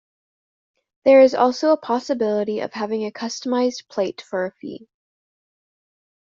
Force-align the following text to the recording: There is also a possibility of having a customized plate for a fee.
There 1.05 1.21
is 1.21 1.35
also 1.35 1.71
a 1.73 1.77
possibility 1.77 2.59
of 2.61 2.73
having 2.73 3.05
a 3.05 3.11
customized 3.11 3.87
plate 3.87 4.19
for 4.19 4.47
a 4.47 4.51
fee. 4.51 4.87